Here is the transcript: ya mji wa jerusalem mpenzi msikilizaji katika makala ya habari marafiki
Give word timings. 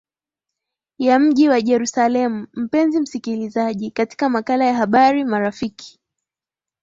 ya 0.97 1.19
mji 1.19 1.49
wa 1.49 1.61
jerusalem 1.61 2.47
mpenzi 2.53 2.99
msikilizaji 2.99 3.91
katika 3.91 4.29
makala 4.29 4.65
ya 4.65 4.73
habari 4.73 5.23
marafiki 5.23 5.99